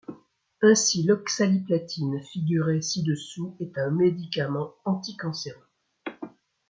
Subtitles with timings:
[0.63, 5.67] Ainsi l'oxaliplatine, figuré ci-dessous, est un médicament anti-cancéreux.